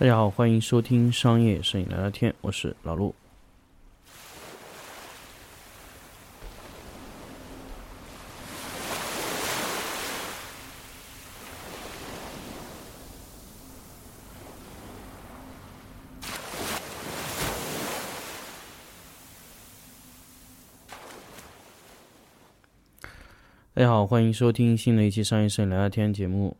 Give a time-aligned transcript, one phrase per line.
[0.00, 3.12] 大家好，欢迎收听商业摄影聊聊天，我是老陆。
[23.74, 26.56] 大家好，欢迎收听新的一期商业摄影聊聊天节目。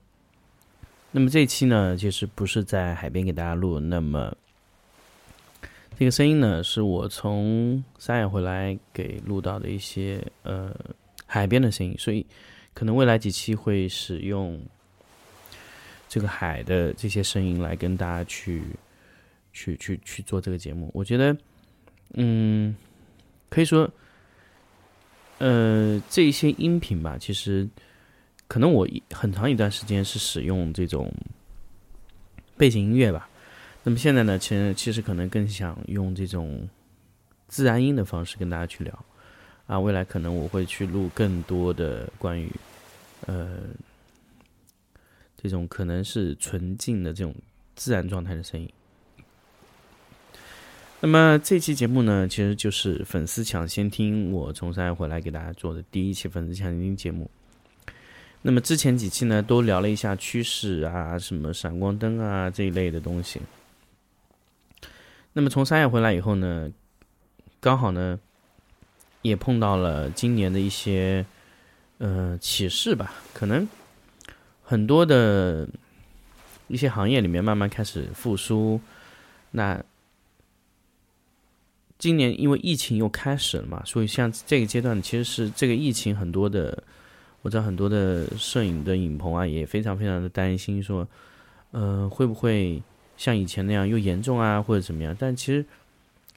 [1.11, 4.37] 那么这一期呢，其实不是在海边给大家录，那么
[5.99, 10.75] 这个声音呢，是我从三亚回来给录到的一些呃
[11.27, 12.25] 海边的声音，所以
[12.75, 14.61] 可能未来几期会使用
[16.09, 18.63] 这个海的这些声音来跟大家去
[19.53, 20.91] 去去去做这个节目。
[20.95, 21.37] 我觉得，
[22.15, 22.77] 嗯，
[23.49, 23.91] 可以说。
[25.41, 27.65] 呃，这些音频吧，其实
[28.49, 31.13] 可能我一很长一段时间是使用这种
[32.57, 33.29] 背景音乐吧。
[33.85, 36.69] 那么现在呢，其实其实可能更想用这种
[37.47, 39.05] 自然音的方式跟大家去聊。
[39.67, 42.51] 啊，未来可能我会去录更多的关于
[43.27, 43.59] 呃
[45.37, 47.35] 这种可能是纯净的这种
[47.77, 48.69] 自然状态的声音。
[51.01, 57.31] 那么这期节目呢，其实就是粉丝抢先听我从上海回来给大家做的第一期粉丝抢先听节目。
[58.49, 63.39] 那么之前几期呢，都聊了一下趋势啊，什么闪光灯啊这一类的东西。
[65.35, 66.73] 那么从三亚回来以后呢，
[67.61, 68.19] 刚好呢，
[69.21, 71.27] 也碰到了今年的一些
[71.99, 73.69] 呃启示吧，可能
[74.63, 75.69] 很多的
[76.69, 78.81] 一些行业里面慢慢开始复苏，
[79.51, 79.85] 那。
[81.99, 86.81] 今年因为疫情又开始了嘛，所以像这个阶段，其实是这个疫情很多的，
[87.43, 91.07] 我知道很多的摄影的影棚啊，也非常非常的担心，说，
[91.71, 92.83] 呃，会不会
[93.17, 95.17] 像以前那样又严重啊，或者怎么样？
[95.19, 95.65] 但其实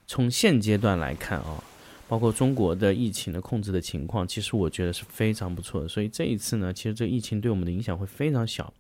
[0.08, 1.64] 从现阶段来看啊，
[2.08, 5.88] 包括中国的疫情的控制的情况，其实我觉得是非常不错的。
[5.88, 8.72] 所以这一次呢，其实这疫情对我们的影响会非常小，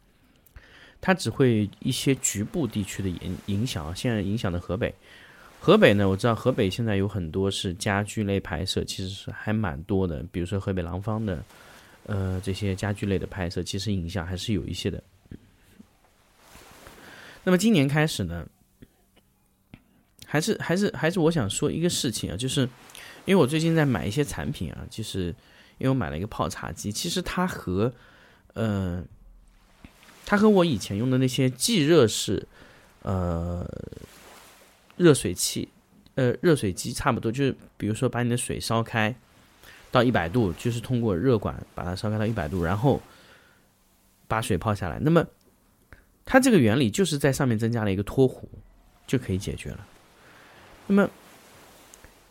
[0.99, 4.93] 它只会一些局部地区的影影响，现在影响的河北。
[5.59, 10.23] 河北呢，我知道河北现在有很多是家居类拍摄，其实是还蛮多的。
[10.31, 11.43] 比如说河北廊坊的，
[12.06, 15.03] 呃，这些家具类的拍摄，其实影响还是有一些的。
[17.44, 18.47] 那么今年开始呢，
[20.25, 22.61] 还是还是还是我想说一个事情啊，就是
[23.25, 25.28] 因为我最近在买一些产品啊，就是
[25.78, 27.94] 因为我买了一个泡茶机，其实它和
[28.53, 29.03] 呃，
[30.25, 32.47] 它和我以前用的那些即热式，
[33.01, 33.66] 呃。
[34.97, 35.67] 热水器，
[36.13, 39.16] 呃，热水机差不多，就是比如说把你的水烧开
[39.91, 43.02] 到一百度，就是通过热管把它烧开到一百度，然后
[44.28, 44.97] 把水泡下来。
[45.02, 45.25] 那么
[46.25, 48.50] 它这个原理就是在上面增加了一个托壶，
[49.06, 49.85] 就可以解决了。
[50.88, 51.09] 那么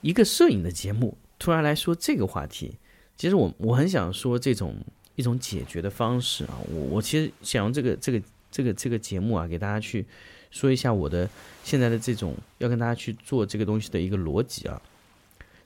[0.01, 2.79] 一个摄影的节目突然来说这个话题，
[3.17, 4.75] 其实我我很想说这种
[5.15, 10.07] 一种解决的方式啊，我我其实想用这个这个这个这个节目啊，给大家去。
[10.53, 11.31] 说一下我的
[11.63, 14.83] 现在的这种要跟大家去做这个东西的一个逻辑啊，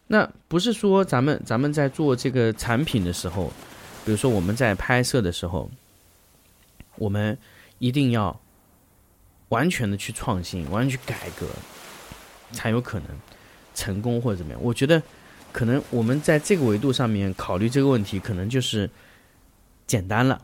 [0.07, 3.51] 那不是说咱们咱们在做这个产品的时候，
[4.05, 5.71] 比如说我们在拍摄的时候，
[6.97, 7.37] 我们
[7.79, 8.39] 一定要
[9.49, 11.47] 完全的去创新，完全去改革，
[12.53, 13.09] 才有可能
[13.75, 14.61] 成功或者怎么样。
[14.63, 15.03] 我觉得
[15.53, 18.89] 可能我们在这个维度上面考虑这个问题，可能就是
[19.87, 20.41] 简单了。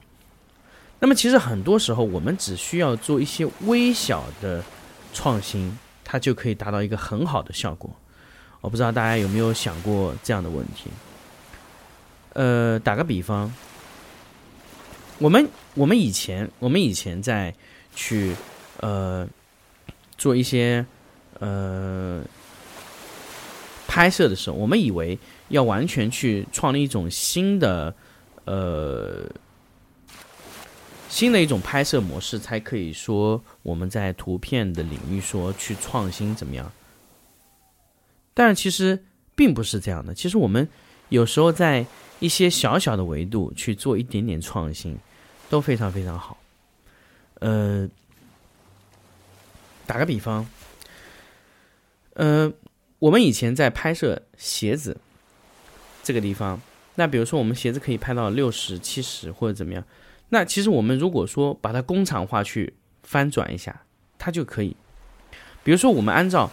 [0.98, 4.64] 那么其实很多时候，我们只需要做一些微小的
[5.12, 7.90] 创新，它就可以达到一个很好的效果。
[8.60, 10.90] 我不知道大家有没有想过这样的问题？
[12.34, 13.52] 呃，打个比方，
[15.18, 17.54] 我们我们以前我们以前在
[17.94, 18.34] 去
[18.80, 19.28] 呃
[20.16, 20.84] 做一些
[21.38, 22.22] 呃
[23.86, 25.18] 拍摄的时候，我们以为
[25.48, 27.94] 要完全去创立一种新的
[28.44, 29.28] 呃。
[31.12, 36.70] 新的一种拍摄模式，才可以说我们在图片的领域说去创新怎么样？
[38.40, 39.04] 但是其实
[39.34, 40.14] 并不是这样的。
[40.14, 40.66] 其实我们
[41.10, 41.84] 有时候在
[42.20, 44.96] 一些小小的维度去做一点点创新，
[45.50, 46.38] 都非常非常好。
[47.40, 47.86] 呃，
[49.86, 50.48] 打个比方，
[52.14, 52.50] 呃，
[52.98, 54.96] 我们以前在拍摄鞋子
[56.02, 56.58] 这个地方，
[56.94, 59.84] 那比如说我们鞋子可以拍到六十七十或者怎么样？
[60.30, 62.72] 那其实我们如果说把它工厂化去
[63.02, 63.82] 翻转一下，
[64.18, 64.74] 它就可以。
[65.62, 66.50] 比如说，我们按照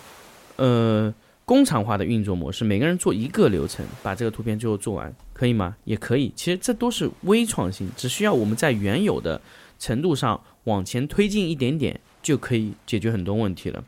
[0.58, 1.14] 呃
[1.48, 5.78] 工厂化的运作模式，每个人做一个流程，把这个图片最后做完，可以吗？
[5.86, 6.30] 也可以。
[6.36, 9.40] 其实这都是微创新，只需要我们在原有的
[9.80, 13.82] 程度上，往前推进一点点，就可以解决很多问题了。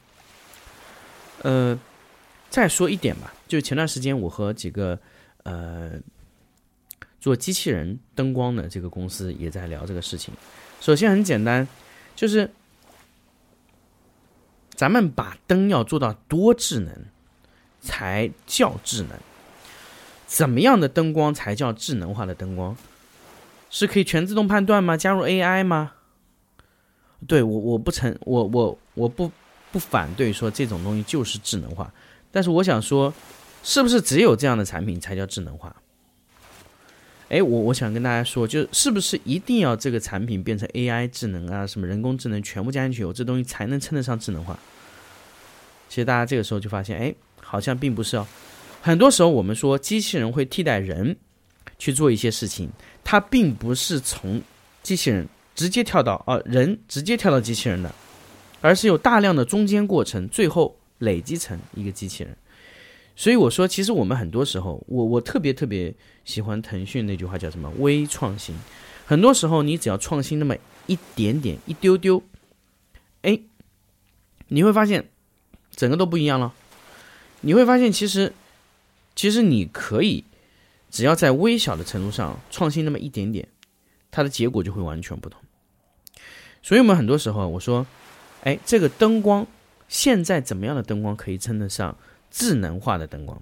[1.42, 1.78] 呃，
[2.50, 4.98] 再说一点吧，就前段时间我和几个
[5.44, 5.92] 呃
[7.20, 10.34] 做机器人灯光的这个公司也在聊这个事情。
[10.80, 11.68] 首先很简单，
[12.16, 12.50] 就是
[14.76, 17.06] 咱们把灯要做到多智能
[17.82, 19.12] 才叫智能。
[20.26, 22.76] 怎么样的灯光才叫智能化的灯光？
[23.72, 24.98] 是可以全自动判断吗？
[24.98, 25.94] 加入 AI 吗？
[27.28, 29.32] 对我我不承我我我不
[29.72, 31.94] 不反对说这种东西就是智能化，
[32.32, 33.14] 但是我想说，
[33.62, 35.76] 是不是只有这样的产品才叫智能化？
[37.30, 44.58] 哎，我我想跟大家说，就是不是一定要这个产品变成 AI 智能啊，什么人工智能全部加进去，有这东西才能称得上智能化？
[45.88, 47.14] 其实大家这个时候就发现，哎，
[47.50, 48.28] 好像并不是哦。
[48.80, 51.18] 很多时候，我们说机器人会替代人
[51.80, 52.70] 去做一些事情，
[53.04, 54.40] 它并不是从
[54.84, 57.94] 机器人直接跳到啊人直接跳到机器人的，
[58.62, 62.38] 而是有大量的中间过程，最后累积成一个机器人。
[63.16, 65.94] 所以我说，其实我们很多时候，我我特别特别
[66.24, 68.56] 喜欢腾讯那句话叫什么“微创新”。
[69.06, 70.56] 很多时候，你只要创新那么
[70.86, 72.24] 一点点、一丢丢，
[73.24, 73.38] 哎，
[74.48, 75.10] 你会发现
[75.76, 76.54] 整个都不一样了。
[77.42, 78.34] 你会发现，其实。
[79.16, 80.24] 其实你可以，
[80.90, 83.46] 只要在微小的程度上创新那么一点点，
[84.12, 85.42] 它的结果就会完全不同。
[86.64, 87.86] 所以，我们很多时候我说，
[88.44, 89.46] 哎，这个灯光
[89.90, 91.98] 现在怎么样的灯光可以称得上
[92.32, 93.38] 智能化的灯光？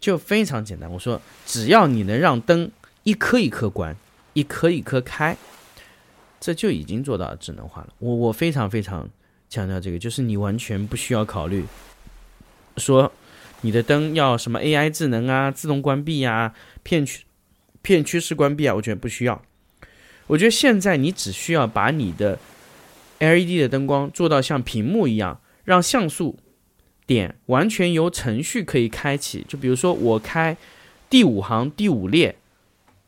[0.00, 2.68] 就非常简单，我说，只要你能让灯
[3.04, 3.96] 一颗一颗关，
[4.32, 5.36] 一颗一颗开，
[6.40, 7.94] 这就已经做到智能化了。
[8.00, 9.08] 我我非常非常
[9.48, 11.64] 强调这个，就是你完全不需要考虑
[12.78, 13.12] 说。
[13.64, 16.52] 你的灯要什么 AI 智能啊，自动关闭呀，
[16.82, 17.24] 片区
[17.80, 18.74] 片区式关闭啊？
[18.74, 19.40] 我觉得不需要。
[20.26, 22.38] 我觉得现在你只需要把你的
[23.20, 26.38] LED 的灯光做到像屏幕一样，让像素
[27.06, 29.42] 点完全由程序可以开启。
[29.48, 30.54] 就比如说我开
[31.08, 32.36] 第五行第五列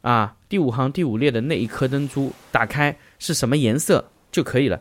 [0.00, 4.80] 啊，第五行第五列的那一颗灯珠打开是什么颜色就可以了。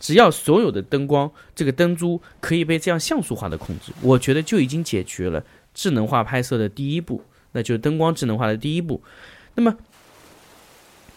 [0.00, 5.44] 只要所有的灯光，这个灯珠可以被这样像素化的控制，我觉得就已经解决了
[5.74, 9.00] 智能化拍摄的第一步，那就是灯光智能化的第一步。
[9.54, 9.76] 那么，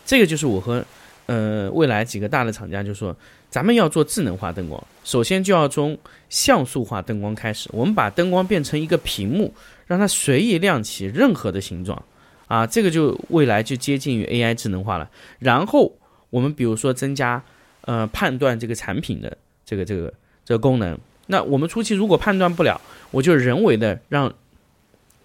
[0.06, 0.85] 这个就是我和
[1.27, 3.15] 呃未来几个大的厂家就说，
[3.50, 5.97] 咱们要做智能化灯光，首先就要从
[6.27, 7.69] 像素化灯光开始。
[7.71, 9.53] 我们把灯光变成一个屏幕，
[9.88, 12.03] 让它随意亮起任何的形状
[12.47, 15.09] 啊，这个就未来就接近于 AI 智能化了。
[15.39, 15.97] 然后
[16.29, 17.41] 我们比如说增加。
[17.85, 20.13] 呃，判断这个产品的这个这个
[20.45, 20.97] 这个功能，
[21.27, 22.80] 那我们初期如果判断不了，
[23.12, 24.33] 我就人为的让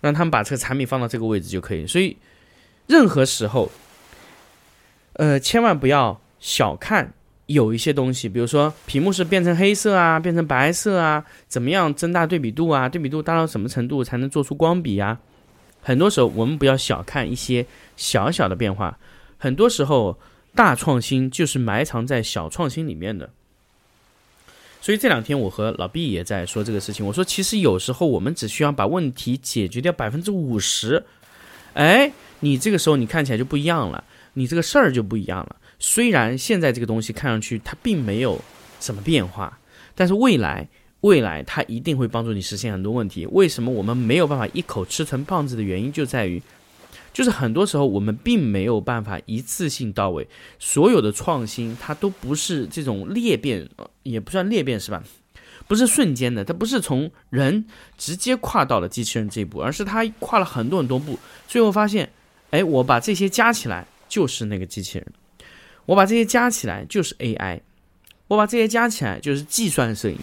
[0.00, 1.86] 让他们把这个产品放到这个位置就可以。
[1.86, 2.16] 所以，
[2.88, 3.70] 任何时候，
[5.12, 7.12] 呃，千万不要小看
[7.46, 12.88] 有一些东西，比如说屏幕是变成黑色啊，变成白色啊，怎么样增大对比度啊？
[12.88, 15.16] 对比度大到什么程度才能做出光比呀？
[15.80, 17.64] 很多时候我们不要小看一些
[17.96, 18.98] 小小的变化，
[19.38, 20.18] 很多时候。
[20.54, 23.30] 大创新就是埋藏在小创新里面的，
[24.80, 27.06] 所以这两天我和老毕也在说这个事情。
[27.06, 31.04] 我说，其实有时候我们只需要把问题解决掉百分之五十，
[31.74, 34.02] 哎，你这个时候你看起来就不一样了，
[34.34, 35.56] 你这个事儿就不一样了。
[35.78, 38.40] 虽然现在这个东西看上去它并没有
[38.80, 39.58] 什么变化，
[39.94, 40.68] 但是未来
[41.02, 43.24] 未来它一定会帮助你实现很多问题。
[43.26, 46.42] 为什么我们没有办法一口吃成胖子的原因就在于。
[47.18, 50.28] 就是很多时候我们并没有办法一次性到位，
[50.60, 53.68] 所有的创新它都不是这种裂变，
[54.04, 55.02] 也不算裂变是吧？
[55.66, 57.64] 不是瞬间的，它不是从人
[57.96, 62.08] 直接跨到了机器人这一步，而是它跨了很多很多步，最后发现，
[62.50, 65.06] 哎，我把这些加起来就是那个机器人，
[65.86, 67.58] 我把这些加起来就是 AI，
[68.28, 70.16] 我把这些加起来就是计算摄影。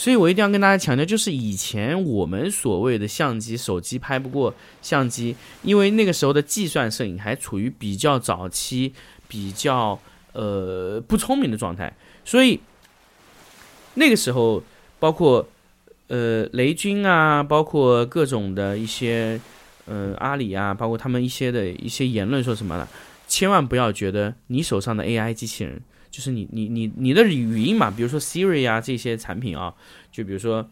[0.00, 8.94] 所以我一定要跟大家强调，就是以前我们所谓的相机、手机拍不过相机，因为那个时候的计算摄影还处于比较早期、
[9.28, 10.00] 比较
[10.32, 12.58] 呃不聪明的状态，所以
[13.92, 14.62] 那个时候
[14.98, 15.46] 包括
[16.08, 19.38] 呃雷军啊，包括各种的一些
[19.84, 22.88] 呃阿里啊，包括他们一些的一些言论说什么了，
[23.28, 25.78] 千万不要觉得你手上的 AI 机器人。
[26.10, 29.72] 就是你你你你的语音嘛，比如说 Siri 啊这些产品啊，
[30.10, 30.68] 就比如说，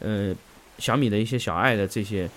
[0.00, 0.34] 呃，
[0.78, 2.28] 小米的一些小爱的这些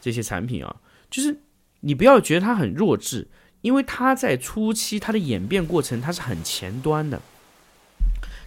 [0.00, 0.76] 这些产品啊，
[1.10, 1.34] 就是
[1.80, 3.26] 你不要觉得它很弱智，
[3.62, 7.22] 因为它在初期它的演变过程它是很前端的，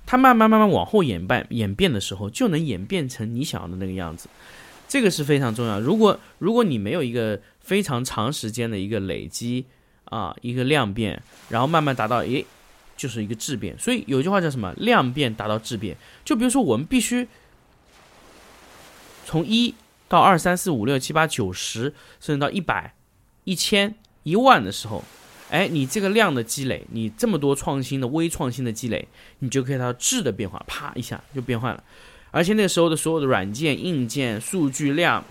[0.06, 4.30] 它慢慢慢慢往后演变演变的时候，就能演变成你想要的那个样子，
[4.88, 5.80] 这个是非常重要。
[5.80, 9.66] 如果如果你没有一个非常长时间的一个累积
[10.06, 12.46] 啊，一个量变，然后慢慢达到诶。
[12.98, 13.78] 就是一个质变。
[13.80, 14.74] 所以有一句话叫什么？
[14.78, 15.96] 量变达到质变。
[16.26, 17.26] 就比如说，我们必须
[19.26, 19.74] 从一
[20.10, 22.96] 到二三四五六七八九十，甚至到一百、
[23.44, 25.04] 一千、一万的时候，
[25.50, 29.08] 哎，你这个量的积累，你这么多创新的微创新的积累，
[29.40, 31.84] 你就可以到质的变化，啪一下就变换了。
[32.32, 35.24] 而且那个时候的所有的软件、硬件、数据量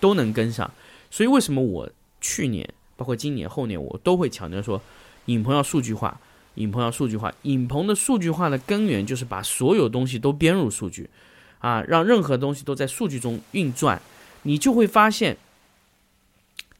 [0.00, 0.70] 都能跟上。
[1.10, 4.80] 所以为什么我去年，包括今年、后年，我都会强调说，
[5.26, 6.20] 影棚要数据化，
[6.58, 7.32] 影棚要数据化。
[7.42, 11.08] 影棚的数据化的根源就是把所有东西都编入数据，
[11.58, 14.00] 啊，让任何东西都在数据中运转。
[14.42, 15.36] 你就会发现，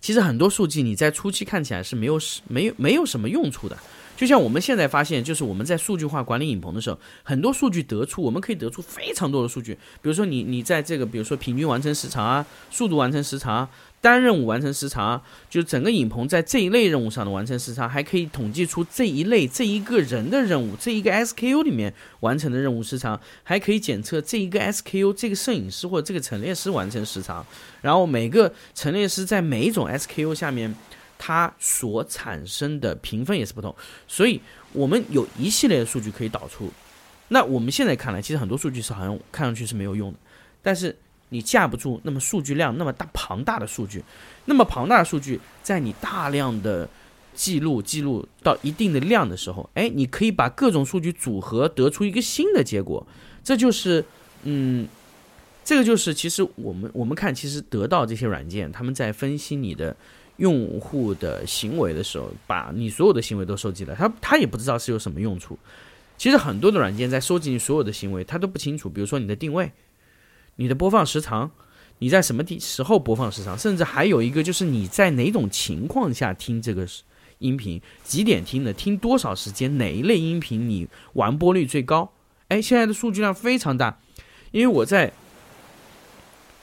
[0.00, 3.76] 其实很多数据你在初期看起来是没有没有没有什么用处的。
[4.16, 9.74] 就像我们现在发现，就是我们在数据化管理影棚的时候，很多数据得出，我们可以得出非常多的数据。
[10.02, 13.70] 比如说你你在这个，比如说平均完成时长啊，速度完成时长啊。
[14.00, 27.44] 单任务完成时长，就整个影棚在这一类任务上的完成时长，还可以统计出这一类这一个人的任务，这一个 SKU 里面完成的任务时长，还可以检测这一个 SKU 这个摄影师或者这个陈列师完成时长，
[27.80, 30.72] 然后每个陈列师在每一种 SKU 下面，
[31.18, 33.74] 它所产生的评分也是不同，
[34.06, 34.40] 所以
[34.72, 36.72] 我们有一系列的数据可以导出。
[37.28, 40.18] 那我们现在看来，其实很多数据是好像看上去是没有用的，
[40.62, 40.96] 但是。
[41.30, 44.02] 你架不住那么数据量那么大庞大的数据，
[44.46, 46.88] 那么庞大的数据，在你大量的
[47.34, 53.06] 记录记录到一定的量的时候，哎，你可以把各种数据组合得出一个新的结果。
[53.44, 54.04] 这就是，
[54.44, 54.88] 嗯，
[55.64, 59.94] 这个就是其实我们我们看，其实得到这些软件，他们在分析你的
[60.38, 65.58] 用户的行为的时候，把你所有的行为都收集了，他他也不知道是有什么用处。
[66.16, 68.88] 其实很多的软件在收集你所有的行为，他都不清楚。
[68.88, 69.70] 比如说你的定位。
[70.60, 71.48] 你的播放时长，
[72.00, 76.84] 你在什么地时候播放时长，甚至还有一个就是你在哪种情况下听这个
[77.38, 82.10] 音频，几点听的，听多少时间，哪一类音频你完播率最高？
[82.48, 83.96] 哎，现在的数据量非常大，
[84.50, 85.12] 因为我在，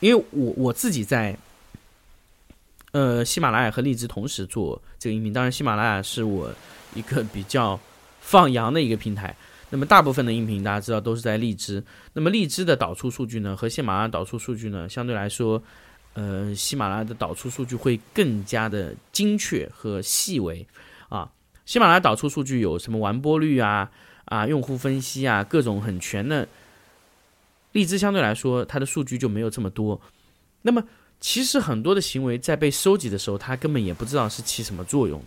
[0.01, 1.37] 因为我我自己在，
[2.91, 6.53] 呃，喜马拉雅和荔枝同时做这个音频，当然喜马拉雅是我
[6.93, 7.79] 一个比较
[8.19, 9.33] 放羊的一个平台。
[9.69, 15.61] 那么大部分的音频大家知道都是在荔枝，那么荔枝的导出数据呢和喜马拉雅导出数据呢相对来说，
[16.13, 20.65] 呃，喜马拉雅的导出数据会更加的精确和细微
[21.09, 21.29] 啊。
[21.65, 23.89] 喜马拉雅导出数据有什么完播率啊
[24.25, 26.47] 啊，用户分析啊，各种很全的。
[27.71, 29.99] 荔枝相对来说它的数据就没有这么多。
[30.61, 30.83] 那么
[31.19, 35.25] 其实很多的行为在被收集的时候，它根本也不知道是起什么作用的。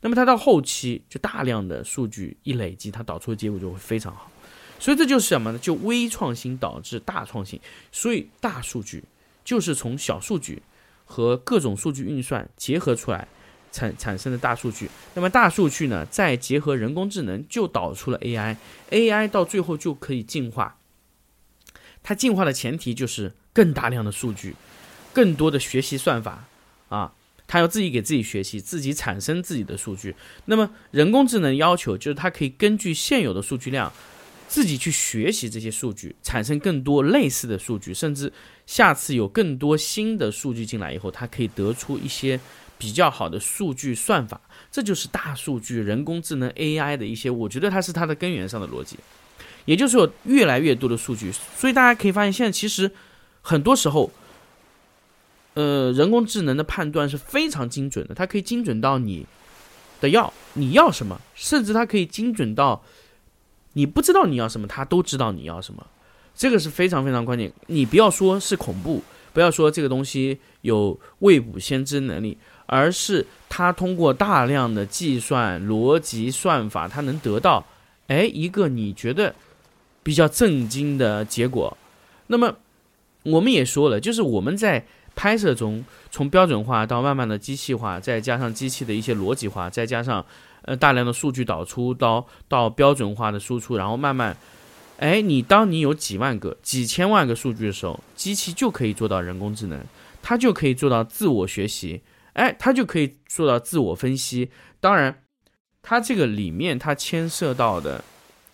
[0.00, 4.30] 那么它到后期就大量的数据一累积，它导出的结果就会非常好。
[4.78, 5.58] 所以这就是什么呢？
[5.58, 7.60] 就微创新导致大创新。
[7.92, 9.04] 所以大数据
[9.44, 10.62] 就是从小数据
[11.04, 13.28] 和各种数据运算结合出来
[13.70, 14.88] 产产生的大数据。
[15.12, 18.56] 那么大数据呢，再结合人工智能，就导出了 AI。
[18.90, 20.78] AI 到最后就可以进化。
[22.02, 24.56] 它进化的前提就是更大量的数据，
[25.12, 26.44] 更多的学习算法
[26.88, 27.12] 啊。
[27.50, 30.14] 他要自己给自己学习，自己产生自己的数据。
[30.44, 33.92] 那么人工智能要求就是它可以根据现有的数据量，
[34.46, 38.32] 自己去学习这些数据，产生更多类似的数据，甚至
[38.66, 42.38] 下次有更多新的数据进来以后，它可以得出一些
[42.78, 44.40] 比较好的数据算法。
[44.70, 48.96] 这就是大数据、人工智能 AI 的一些，我觉得它是它的根源上的逻辑。
[49.64, 52.88] 也就是说，越来越多的数据，所以大家可以发现，现在其实
[53.42, 54.12] 很多时候。
[55.54, 59.26] 呃，人工智能的判断是非常精准的，它可以精准到你
[60.00, 62.80] 的要你要什么，甚至它可以精准到
[63.72, 65.84] 你不知道你要什么，它都知道你要什么。
[66.36, 67.52] 这个是非常非常关键。
[67.66, 69.02] 你不要说是恐怖，
[69.32, 77.66] 不要说这个东西有未卜先知能力，而是它通过大量的计算逻辑算法，它能得到
[78.06, 79.34] 哎一个你觉得
[80.04, 81.76] 比较震惊的结果。
[82.28, 82.54] 那么
[83.24, 84.86] 我们也说了，就是我们在。
[85.20, 90.24] 拍摄中，从标准化到慢慢的机器化，再加上机器的一些逻辑化，再加上
[90.62, 94.34] 呃大量的数据导出，到到标准化的输出，然后慢慢，
[94.96, 99.78] 哎，你当你有几万个、几千万个数据的时候，机器就可以做到人工智能，
[100.22, 102.00] 它就可以做到自我学习，
[102.32, 104.50] 哎，它就可以做到自我分析。
[104.80, 105.22] 当然，
[105.82, 108.02] 它这个里面它牵涉到的，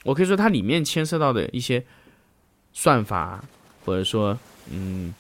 [0.03, 1.87] 我可以说它里面牵涉到的一些
[2.73, 3.45] 算法，
[3.85, 4.37] 或者说，
[4.69, 5.15] 嗯。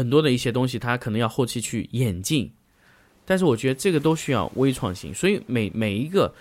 [0.00, 2.50] 很多的一些东西，它可能要后期去演进，
[3.26, 5.12] 但是我觉得这个都需要微创新。
[5.12, 6.32] 所以每每一个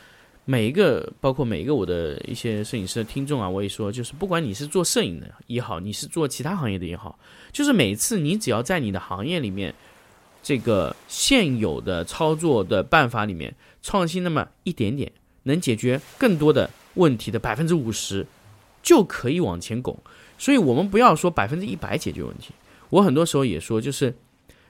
[0.46, 7.20] 每一个，包括每一个我的一些摄影师的听众啊，我也说，就是不管你是做摄影的也好，你是做其他行业的也好，
[7.52, 9.76] 就是每次你只要在你的行业里面
[10.42, 15.12] 这个现有的操作的办法里面创新那么一点点，
[15.44, 18.26] 能解决更多的问题的百分之五十，
[18.82, 20.00] 就可以往前拱。
[20.38, 22.54] 所以，我们不要说百分之一百解决问题。
[22.90, 24.12] 我很多时候也说，就是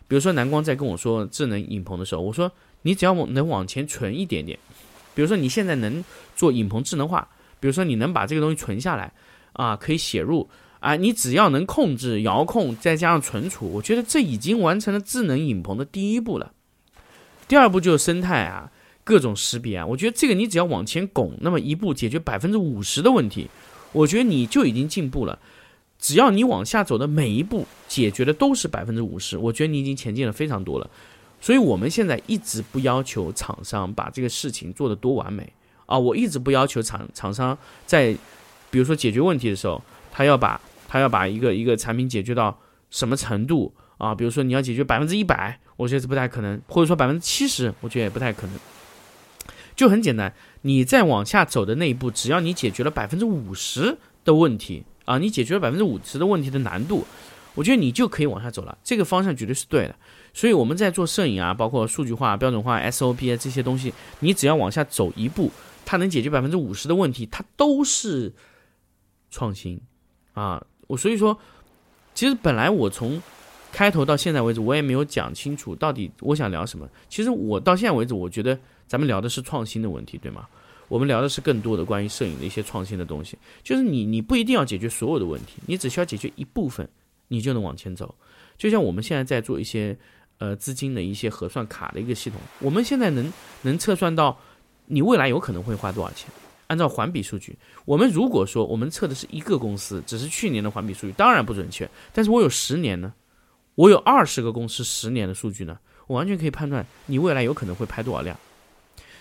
[0.08, 4.58] 比如说南光在跟我说智能影棚的时候，我说你只要能往前存一点点，
[5.14, 6.04] 比如说你现在能
[6.36, 7.28] 做影棚智能化，
[7.60, 9.12] 比如说你能把这个东西存下来
[9.54, 10.50] 啊，可以写入。
[10.80, 16.54] 啊，你只要能控制遥控，再加上存储，我觉得这已经完成了智能影棚的第一步了。
[17.50, 18.72] 第二步就是生态啊，
[19.04, 23.50] 各种识别啊，我觉得这个你只要往前拱那么一步，解决百分之五十的问题，
[23.92, 25.38] 我觉得你就已经进步了。
[26.00, 30.90] 只要你往下走的每一步解决的都是百分之五十，我觉得你已经前进了非常多了。
[31.42, 35.52] 所以我们现在一直不要求厂商把这个事情做得多完美
[35.86, 38.16] 啊，我一直不要求厂厂商在
[38.72, 42.58] 比如说解决问题的时候，他要把他要把一个一个产品解决到
[42.90, 44.16] 什么程度啊？
[44.16, 48.56] 比如说你要解决百分之一百，我觉得是不太可能；或者说百分之七十，我觉得也不太可能。
[49.76, 57.04] 就很简单，你再往下走的那一步，只要你解决了百分之五十的问题啊，你解决了百分之五十的问题的难度，
[57.56, 58.78] 我觉得你就可以往下走了。
[58.84, 59.96] 这个方向绝对是对的。
[60.36, 65.52] 所以我们在做摄影啊，包括数据化、标准化、SOP 啊这些东西，你只要往下走一步，
[65.84, 68.32] 它能解决百分之五十的问题，它都是
[69.32, 69.82] 创新
[70.34, 70.64] 啊。
[70.86, 71.36] 我所以说，
[72.14, 73.20] 其实本来我从
[73.72, 76.88] 开头到现在为止，我也没有讲清楚到底我想聊什么。
[77.10, 80.48] 其实我到现在为止，我觉得咱们聊的是创新的问题，对吗？
[80.90, 83.38] 我们聊的是更多的关于摄影的一些创新的东西。
[83.64, 86.86] 就是你，你不一定要解决所有的问题，你只需要解决一部分，
[87.30, 88.14] 你就能往前走。
[88.58, 89.98] 就像我们现在在做一些
[90.40, 94.38] 呃资金的一些核算卡的一个系统，我们现在能能测算到
[94.88, 96.30] 你未来有可能会花多少钱。
[96.68, 101.90] 按照环比数据，我们如果说我们测的是一个公司，只是去年的环比数据，当然不准确。
[102.14, 103.12] 但是我有十年呢，
[103.74, 108.38] 我有二十个公司十年的数据呢，我完全可以判断你未来有可能会拍多少辆，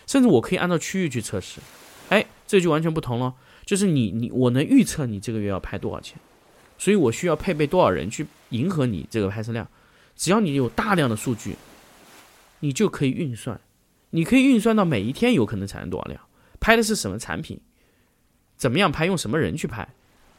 [0.08, 1.60] 甚至我可以按照区域去测试。
[2.08, 6.18] 哎，这就完全不同了，就是你你我能预测你这个月要拍多少钱，
[6.78, 9.68] 所以我需要配备多少人去迎合你这个拍摄量。
[10.16, 11.54] 只要你有大量的数据，
[12.60, 13.60] 你就可以运算，
[14.10, 16.20] 你可以运算到每一天有可能产生多少量。
[16.58, 17.60] 拍的是什么产品？
[18.56, 19.06] 怎么样拍？
[19.06, 19.86] 用什么人去拍？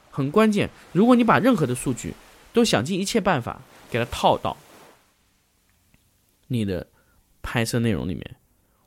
[0.10, 0.69] 很关键。
[0.91, 2.15] 如果你把任何的数据
[2.51, 4.58] 都想尽一切办法给它套到
[6.47, 6.88] 你的
[7.41, 8.36] 拍摄内容里面，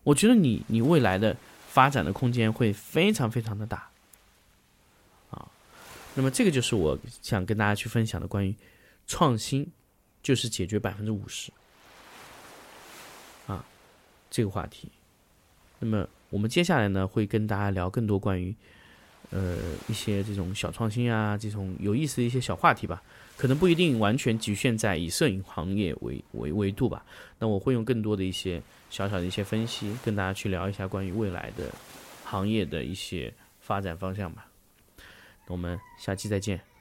[0.05, 1.37] 我觉得你你未来的
[1.69, 3.89] 发展的空间会非常非常的大。
[5.31, 5.49] 啊，
[6.15, 8.55] 那么这个就是我想跟大家去分享的关于
[9.07, 9.67] 创新，
[10.23, 11.53] 就是解决百分之五十
[13.47, 13.65] 啊
[14.31, 14.89] 这个话题。
[15.79, 16.09] 那么。
[16.33, 18.55] 我们接下来呢，会跟大家聊更多关于，
[19.33, 19.57] 呃，
[19.89, 23.03] 一些这种小创新啊，这种有意思的一些小话题吧。
[23.37, 27.05] 可能不一定完全局限在以摄影行业为为维度吧。
[27.39, 31.65] 那我会用更多的一些小小的一些分析，跟大家去聊一下关于未来的
[32.25, 34.47] 行业的一些发展方向吧。
[35.49, 36.72] 我们下期再见。